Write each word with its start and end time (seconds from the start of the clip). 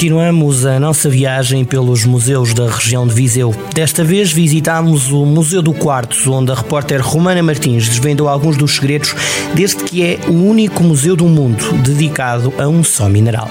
Continuamos 0.00 0.64
a 0.64 0.80
nossa 0.80 1.10
viagem 1.10 1.62
pelos 1.62 2.06
museus 2.06 2.54
da 2.54 2.70
região 2.70 3.06
de 3.06 3.12
Viseu. 3.12 3.54
Desta 3.74 4.02
vez 4.02 4.32
visitámos 4.32 5.12
o 5.12 5.26
Museu 5.26 5.60
do 5.60 5.74
Quartzo, 5.74 6.32
onde 6.32 6.50
a 6.50 6.54
repórter 6.54 7.02
Romana 7.02 7.42
Martins 7.42 7.86
desvendou 7.86 8.26
alguns 8.26 8.56
dos 8.56 8.76
segredos 8.76 9.14
deste 9.54 9.84
que 9.84 10.02
é 10.02 10.18
o 10.26 10.32
único 10.32 10.82
museu 10.82 11.14
do 11.14 11.26
mundo 11.26 11.62
dedicado 11.82 12.50
a 12.58 12.66
um 12.66 12.82
só 12.82 13.10
mineral. 13.10 13.50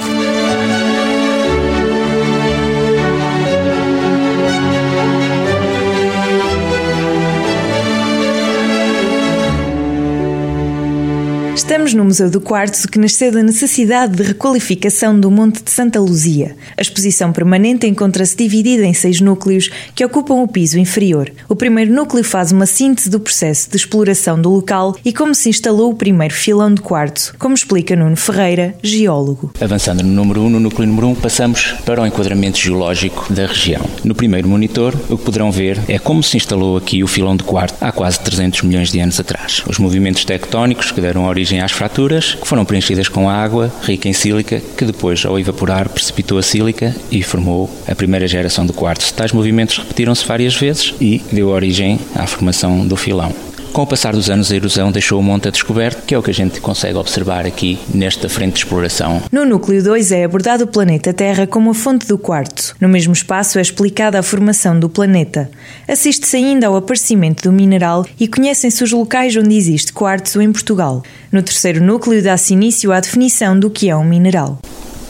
Estamos 11.89 12.05
no 12.05 12.05
Museu 12.05 12.29
do 12.29 12.39
Quartzo 12.39 12.87
que 12.87 12.99
nasceu 12.99 13.31
da 13.31 13.41
necessidade 13.41 14.15
de 14.15 14.21
requalificação 14.21 15.19
do 15.19 15.31
Monte 15.31 15.63
de 15.63 15.71
Santa 15.71 15.99
Luzia. 15.99 16.55
A 16.77 16.81
exposição 16.83 17.33
permanente 17.33 17.87
encontra-se 17.87 18.37
dividida 18.37 18.85
em 18.85 18.93
seis 18.93 19.19
núcleos 19.19 19.71
que 19.95 20.05
ocupam 20.05 20.35
o 20.35 20.47
piso 20.47 20.77
inferior. 20.77 21.31
O 21.47 21.55
primeiro 21.55 21.91
núcleo 21.91 22.23
faz 22.23 22.51
uma 22.51 22.67
síntese 22.67 23.09
do 23.09 23.19
processo 23.19 23.71
de 23.71 23.77
exploração 23.77 24.39
do 24.39 24.51
local 24.51 24.95
e 25.03 25.11
como 25.11 25.33
se 25.33 25.49
instalou 25.49 25.89
o 25.89 25.95
primeiro 25.95 26.31
filão 26.31 26.71
de 26.71 26.79
quartzo, 26.79 27.33
como 27.39 27.55
explica 27.55 27.95
Nuno 27.95 28.15
Ferreira, 28.15 28.75
geólogo. 28.83 29.51
Avançando 29.59 30.03
no 30.03 30.13
número 30.13 30.41
1, 30.41 30.45
um, 30.45 30.49
no 30.51 30.59
núcleo 30.59 30.87
número 30.87 31.07
1, 31.07 31.09
um, 31.09 31.15
passamos 31.15 31.73
para 31.87 32.03
o 32.03 32.05
enquadramento 32.05 32.59
geológico 32.59 33.33
da 33.33 33.47
região. 33.47 33.81
No 34.03 34.13
primeiro 34.13 34.47
monitor, 34.47 34.93
o 35.09 35.17
que 35.17 35.25
poderão 35.25 35.51
ver 35.51 35.79
é 35.87 35.97
como 35.97 36.21
se 36.21 36.37
instalou 36.37 36.77
aqui 36.77 37.03
o 37.03 37.07
filão 37.07 37.35
de 37.35 37.43
quartzo 37.43 37.77
há 37.81 37.91
quase 37.91 38.19
300 38.19 38.61
milhões 38.61 38.91
de 38.91 38.99
anos 38.99 39.19
atrás. 39.19 39.63
Os 39.67 39.79
movimentos 39.79 40.23
tectónicos 40.23 40.91
que 40.91 41.01
deram 41.01 41.25
origem 41.25 41.61
às 41.61 41.78
fraturas, 41.79 42.35
que 42.35 42.45
foram 42.45 42.65
preenchidas 42.65 43.07
com 43.07 43.29
água 43.29 43.71
rica 43.83 44.09
em 44.09 44.11
sílica, 44.11 44.61
que 44.77 44.83
depois, 44.83 45.25
ao 45.25 45.39
evaporar, 45.39 45.87
precipitou 45.87 46.37
a 46.37 46.43
sílica 46.43 46.93
e 47.09 47.23
formou 47.23 47.69
a 47.87 47.95
primeira 47.95 48.27
geração 48.27 48.65
de 48.65 48.73
quartzo. 48.73 49.13
Tais 49.13 49.31
movimentos 49.31 49.77
repetiram-se 49.77 50.25
várias 50.25 50.53
vezes 50.57 50.93
e 50.99 51.21
deu 51.31 51.47
origem 51.47 51.97
à 52.13 52.27
formação 52.27 52.85
do 52.85 52.97
filão. 52.97 53.33
Com 53.73 53.83
o 53.83 53.87
passar 53.87 54.13
dos 54.13 54.29
anos, 54.29 54.51
a 54.51 54.55
erosão 54.55 54.91
deixou 54.91 55.19
o 55.19 55.23
monte 55.23 55.47
a 55.47 55.51
descoberto, 55.51 56.05
que 56.05 56.15
é 56.15 56.17
o 56.17 56.23
que 56.23 56.31
a 56.31 56.33
gente 56.33 56.59
consegue 56.59 56.97
observar 56.97 57.45
aqui 57.45 57.79
nesta 57.93 58.27
frente 58.27 58.53
de 58.53 58.59
exploração. 58.59 59.21
No 59.31 59.45
núcleo 59.45 59.83
2 59.83 60.11
é 60.11 60.23
abordado 60.23 60.63
o 60.63 60.67
planeta 60.67 61.13
Terra 61.13 61.45
como 61.45 61.69
a 61.69 61.73
fonte 61.73 62.07
do 62.07 62.17
quartzo. 62.17 62.75
No 62.81 62.89
mesmo 62.89 63.13
espaço 63.13 63.59
é 63.59 63.61
explicada 63.61 64.19
a 64.19 64.23
formação 64.23 64.77
do 64.79 64.89
planeta. 64.89 65.49
Assiste-se 65.87 66.35
ainda 66.35 66.67
ao 66.67 66.75
aparecimento 66.75 67.43
do 67.43 67.51
mineral 67.51 68.05
e 68.19 68.27
conhecem-se 68.27 68.83
os 68.83 68.91
locais 68.91 69.35
onde 69.37 69.55
existe 69.55 69.93
quartzo 69.93 70.41
em 70.41 70.51
Portugal. 70.51 71.03
No 71.31 71.41
terceiro 71.43 71.81
núcleo 71.83 72.23
dá-se 72.23 72.53
início 72.53 72.91
à 72.91 72.99
definição 72.99 73.57
do 73.57 73.69
que 73.69 73.89
é 73.89 73.95
um 73.95 74.03
mineral. 74.03 74.59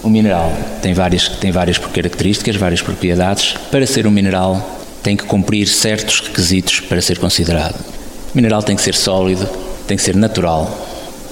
O 0.03 0.09
mineral 0.09 0.51
tem 0.81 0.93
várias, 0.93 1.27
tem 1.27 1.51
várias 1.51 1.77
características, 1.77 2.55
várias 2.55 2.81
propriedades. 2.81 3.55
Para 3.71 3.87
ser 3.87 4.05
um 4.05 4.11
mineral, 4.11 4.79
tem 5.01 5.15
que 5.15 5.23
cumprir 5.23 5.67
certos 5.67 6.19
requisitos 6.19 6.81
para 6.81 7.01
ser 7.01 7.17
considerado. 7.17 7.98
O 8.33 8.35
mineral 8.35 8.61
tem 8.61 8.75
que 8.75 8.81
ser 8.81 8.93
sólido, 8.93 9.47
tem 9.87 9.97
que 9.97 10.03
ser 10.03 10.15
natural. 10.15 10.69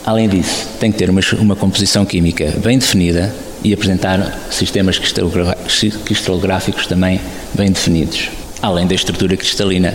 Além 0.03 0.28
disso, 0.28 0.67
tem 0.80 0.92
que 0.92 0.98
ter 0.98 1.09
uma, 1.09 1.22
uma 1.39 1.56
composição 1.56 2.06
química 2.06 2.54
bem 2.58 2.80
definida 2.80 3.34
e 3.64 3.73
apresentar 3.73 4.48
sistemas 4.50 4.98
cristalográficos 4.98 6.88
também 6.88 7.22
bem 7.54 7.72
definidos, 7.72 8.30
além 8.62 8.88
da 8.88 8.95
estrutura 8.95 9.38
cristalina 9.38 9.94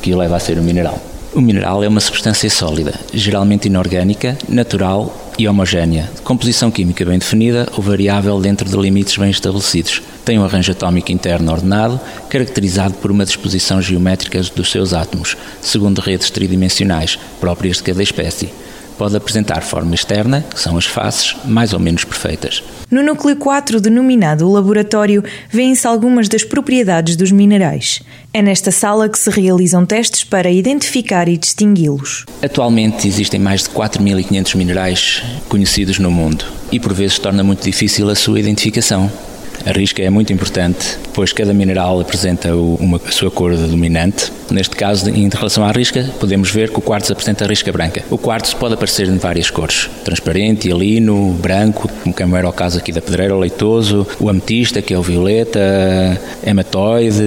que 0.00 0.14
o 0.14 0.18
leva 0.18 0.36
a 0.36 0.40
ser 0.40 0.58
um 0.58 0.62
mineral. 0.62 1.00
O 1.34 1.40
mineral 1.40 1.82
é 1.82 1.88
uma 1.88 2.00
substância 2.00 2.48
sólida, 2.48 2.94
geralmente 3.12 3.66
inorgânica, 3.66 4.38
natural 4.48 5.23
e 5.38 5.48
homogénea, 5.48 6.10
de 6.14 6.22
composição 6.22 6.70
química 6.70 7.04
bem 7.04 7.18
definida 7.18 7.68
ou 7.76 7.82
variável 7.82 8.40
dentro 8.40 8.68
de 8.68 8.76
limites 8.76 9.16
bem 9.16 9.30
estabelecidos. 9.30 10.02
Tem 10.24 10.38
um 10.38 10.44
arranjo 10.44 10.72
atómico 10.72 11.12
interno 11.12 11.52
ordenado, 11.52 12.00
caracterizado 12.28 12.94
por 12.94 13.10
uma 13.10 13.24
disposição 13.24 13.82
geométrica 13.82 14.40
dos 14.54 14.70
seus 14.70 14.94
átomos, 14.94 15.36
segundo 15.60 16.00
redes 16.00 16.30
tridimensionais, 16.30 17.18
próprias 17.40 17.78
de 17.78 17.82
cada 17.82 18.02
espécie 18.02 18.50
pode 18.96 19.16
apresentar 19.16 19.62
forma 19.62 19.94
externa, 19.94 20.44
que 20.52 20.60
são 20.60 20.76
as 20.76 20.86
faces, 20.86 21.36
mais 21.44 21.72
ou 21.72 21.78
menos 21.78 22.04
perfeitas. 22.04 22.62
No 22.90 23.02
núcleo 23.02 23.36
4, 23.36 23.80
denominado 23.80 24.50
laboratório, 24.50 25.22
vêem-se 25.50 25.86
algumas 25.86 26.28
das 26.28 26.44
propriedades 26.44 27.16
dos 27.16 27.32
minerais. 27.32 28.02
É 28.32 28.42
nesta 28.42 28.70
sala 28.70 29.08
que 29.08 29.18
se 29.18 29.30
realizam 29.30 29.84
testes 29.84 30.24
para 30.24 30.50
identificar 30.50 31.28
e 31.28 31.36
distingui-los. 31.36 32.24
Atualmente 32.42 33.06
existem 33.06 33.40
mais 33.40 33.62
de 33.62 33.70
4.500 33.70 34.56
minerais 34.56 35.22
conhecidos 35.48 35.98
no 35.98 36.10
mundo 36.10 36.44
e 36.70 36.80
por 36.80 36.92
vezes 36.92 37.18
torna 37.18 37.42
muito 37.42 37.62
difícil 37.62 38.08
a 38.10 38.14
sua 38.14 38.40
identificação. 38.40 39.10
A 39.66 39.72
risca 39.72 40.02
é 40.02 40.10
muito 40.10 40.30
importante, 40.30 40.98
pois 41.14 41.32
cada 41.32 41.54
mineral 41.54 41.98
apresenta 41.98 42.54
uma, 42.54 43.00
a 43.02 43.10
sua 43.10 43.30
cor 43.30 43.56
dominante. 43.56 44.30
Neste 44.50 44.76
caso, 44.76 45.08
em 45.08 45.26
relação 45.28 45.64
à 45.64 45.72
risca, 45.72 46.04
podemos 46.20 46.50
ver 46.50 46.70
que 46.70 46.78
o 46.78 46.82
quartzo 46.82 47.12
apresenta 47.12 47.46
a 47.46 47.48
risca 47.48 47.72
branca. 47.72 48.04
O 48.10 48.18
quartzo 48.18 48.56
pode 48.58 48.74
aparecer 48.74 49.08
em 49.08 49.16
várias 49.16 49.48
cores: 49.48 49.88
transparente, 50.04 50.68
hialino, 50.68 51.32
branco, 51.40 51.90
como 52.14 52.36
era 52.36 52.46
o 52.46 52.52
caso 52.52 52.78
aqui 52.78 52.92
da 52.92 53.00
pedreira, 53.00 53.34
o 53.34 53.38
leitoso, 53.38 54.06
o 54.20 54.28
ametista, 54.28 54.82
que 54.82 54.92
é 54.92 54.98
o 54.98 55.02
violeta, 55.02 55.60
hematoide, 56.46 57.24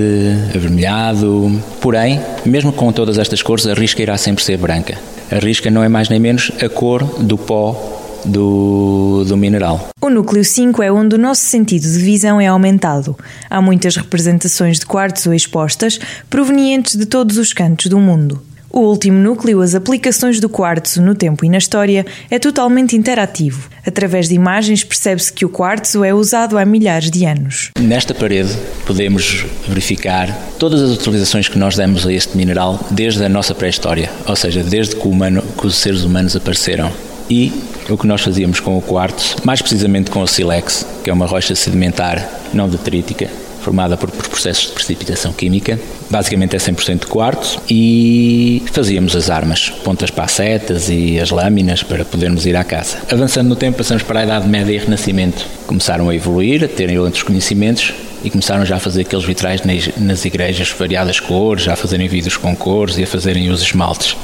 avermelhado. 0.54 1.60
Porém, 1.82 2.22
mesmo 2.46 2.72
com 2.72 2.92
todas 2.92 3.18
estas 3.18 3.42
cores, 3.42 3.66
a 3.66 3.74
risca 3.74 4.02
irá 4.02 4.16
sempre 4.16 4.44
ser 4.44 4.58
branca. 4.58 4.96
A 5.32 5.40
risca 5.40 5.72
não 5.72 5.84
é 5.84 5.90
mais 5.90 6.08
nem 6.08 6.20
menos 6.20 6.52
a 6.62 6.70
cor 6.70 7.04
do 7.04 7.38
pó 7.38 7.97
do, 8.28 9.24
do 9.28 9.38
mineral. 9.38 9.90
O 10.02 10.10
núcleo 10.10 10.44
5 10.44 10.84
é 10.84 10.92
onde 10.92 11.16
o 11.16 11.18
nosso 11.18 11.42
sentido 11.42 11.84
de 11.84 12.00
visão 12.00 12.40
é 12.40 12.48
aumentado. 12.48 13.18
Há 13.50 13.62
muitas 13.62 13.96
representações 13.96 14.80
de 14.80 14.86
quartzo 14.86 15.34
expostas, 15.34 16.00
provenientes 16.30 16.96
de 16.96 17.06
todos 17.06 17.38
os 17.38 17.54
cantos 17.54 17.88
do 17.88 18.00
mundo. 18.00 18.42
O 18.70 18.82
último 18.82 19.18
núcleo, 19.18 19.62
as 19.62 19.74
aplicações 19.74 20.40
do 20.40 20.50
quartzo 20.50 21.02
no 21.02 21.16
tempo 21.16 21.46
e 21.46 21.50
na 21.50 21.58
história, 21.58 22.06
é 22.30 22.38
totalmente 22.38 22.96
interativo. 22.96 23.70
Através 23.86 24.28
de 24.28 24.36
imagens 24.36 24.84
percebe-se 24.84 25.32
que 25.32 25.46
o 25.46 25.50
quartzo 25.50 26.04
é 26.04 26.14
usado 26.14 26.58
há 26.58 26.66
milhares 26.66 27.10
de 27.10 27.26
anos. 27.26 27.72
Nesta 27.80 28.14
parede 28.14 28.56
podemos 28.86 29.46
verificar 29.68 30.32
todas 30.60 30.82
as 30.82 30.92
utilizações 30.92 31.48
que 31.48 31.58
nós 31.58 31.76
demos 31.76 32.06
a 32.06 32.12
este 32.12 32.36
mineral 32.36 32.80
desde 32.92 33.24
a 33.24 33.30
nossa 33.30 33.56
pré-história, 33.56 34.12
ou 34.28 34.36
seja, 34.36 34.62
desde 34.64 34.96
que, 34.98 35.08
humano, 35.08 35.42
que 35.58 35.66
os 35.66 35.78
seres 35.78 36.04
humanos 36.04 36.36
apareceram. 36.36 36.92
E 37.30 37.52
o 37.90 37.98
que 37.98 38.08
nós 38.08 38.22
fazíamos 38.22 38.60
com 38.60 38.78
o 38.78 38.82
quartzo, 38.82 39.36
mais 39.44 39.62
precisamente 39.62 40.10
com 40.10 40.22
o 40.22 40.28
silex, 40.28 40.86
que 41.04 41.10
é 41.10 41.14
uma 41.14 41.26
rocha 41.26 41.56
sedimentar 41.56 42.28
não 42.54 42.70
detrítica, 42.70 43.30
formada 43.62 43.98
por, 43.98 44.10
processos 44.10 44.68
de 44.68 44.72
precipitação 44.72 45.34
química. 45.34 45.78
Basicamente 46.10 46.56
é 46.56 46.60
100% 46.60 47.02
de 47.02 47.08
quartzo 47.08 47.60
e 47.70 48.64
fazíamos 48.72 49.14
as 49.14 49.30
armas, 49.30 49.70
pontas 49.84 50.10
para 50.10 50.24
as 50.24 50.32
setas 50.32 50.88
e 50.90 51.20
as 51.20 51.32
lâminas 51.32 51.84
para 51.84 52.06
podermos 52.06 52.46
ir 52.46 52.56
à 52.56 52.64
caça. 52.64 53.00
Avançando 53.12 53.50
no 53.50 53.58
tempo, 53.58 53.78
passamos 53.78 54.04
para 54.04 54.22
a 54.22 54.24
Idade 54.24 54.48
Média 54.48 54.72
e 54.72 54.78
Renascimento. 54.78 55.46
Começaram 55.66 56.08
a 56.08 56.16
evoluir, 56.16 56.64
a 56.64 56.68
terem 56.70 56.98
outros 56.98 57.24
conhecimentos 57.24 57.94
e 58.24 58.30
começaram 58.30 58.66
já 58.66 58.78
a 58.78 58.80
fazer 58.80 59.02
aqueles 59.02 59.26
vitrais 59.26 59.62
nas 59.98 60.24
igrejas, 60.24 60.70
variadas 60.70 61.20
cores, 61.20 61.64
já 61.64 61.74
a 61.74 61.76
fazerem 61.76 62.08
vidros 62.08 62.38
com 62.38 62.56
cores 62.56 62.98
e 62.98 63.04
a 63.04 63.08
fazerem 63.08 63.50
os 63.50 63.62
esmaltes. 63.62 64.16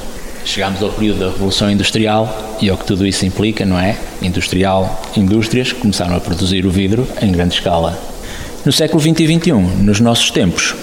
Chegámos 0.45 0.81
ao 0.81 0.89
período 0.89 1.19
da 1.19 1.29
Revolução 1.29 1.69
Industrial 1.71 2.57
e 2.61 2.69
ao 2.69 2.77
que 2.77 2.85
tudo 2.85 3.07
isso 3.07 3.25
implica, 3.25 3.65
não 3.65 3.79
é? 3.79 3.97
Industrial, 4.21 5.01
indústrias 5.15 5.71
começaram 5.71 6.15
a 6.15 6.19
produzir 6.19 6.65
o 6.65 6.71
vidro 6.71 7.07
em 7.21 7.31
grande 7.31 7.55
escala. 7.55 7.97
No 8.65 8.71
século 8.71 9.01
XX 9.01 9.19
e 9.21 9.39
XXI, 9.39 9.51
nos 9.81 9.99
nossos 9.99 10.31
tempos, 10.31 10.75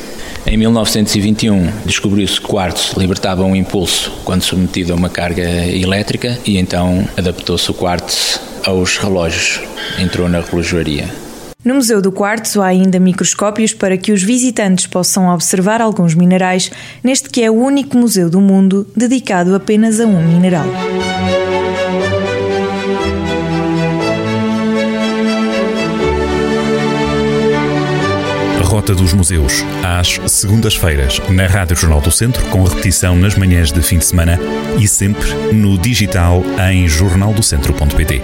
em 0.47 0.56
1921 0.56 1.70
descobriu-se 1.84 2.41
que 2.41 2.47
quartzo 2.47 2.99
libertava 2.99 3.44
um 3.44 3.54
impulso 3.54 4.11
quando 4.25 4.43
submetido 4.43 4.93
a 4.93 4.96
uma 4.96 5.08
carga 5.08 5.43
elétrica 5.43 6.38
e 6.46 6.58
então 6.58 7.06
adaptou-se 7.17 7.70
o 7.70 7.75
quartzo 7.75 8.40
aos 8.64 8.96
relógios, 8.96 9.61
entrou 9.99 10.29
na 10.29 10.40
relojoaria. 10.40 11.30
No 11.62 11.75
Museu 11.75 12.01
do 12.01 12.11
Quartzo 12.11 12.62
há 12.62 12.67
ainda 12.67 12.99
microscópios 12.99 13.75
para 13.75 13.99
que 13.99 14.12
os 14.12 14.23
visitantes 14.23 14.87
possam 14.87 15.29
observar 15.29 15.83
alguns 15.83 16.15
minerais, 16.15 16.71
neste 17.05 17.29
que 17.29 17.43
é 17.43 17.51
o 17.51 17.55
único 17.55 17.99
museu 17.99 18.31
do 18.31 18.41
mundo 18.41 18.87
dedicado 18.97 19.55
apenas 19.55 20.01
a 20.01 20.07
um 20.07 20.27
mineral. 20.27 20.67
Rota 28.81 28.95
dos 28.95 29.12
Museus, 29.12 29.62
às 29.85 30.19
segundas-feiras, 30.33 31.21
na 31.29 31.47
Rádio 31.47 31.77
Jornal 31.77 32.01
do 32.01 32.11
Centro, 32.11 32.43
com 32.47 32.65
repetição 32.65 33.15
nas 33.15 33.35
manhãs 33.35 33.71
de 33.71 33.83
fim 33.83 33.99
de 33.99 34.07
semana 34.07 34.39
e 34.79 34.89
sempre 34.89 35.29
no 35.53 35.77
digital 35.77 36.43
em 36.71 36.89
jornaldocentro.pt. 36.89 38.23